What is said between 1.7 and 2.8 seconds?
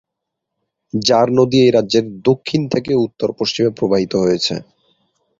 রাজ্যের দক্ষিণ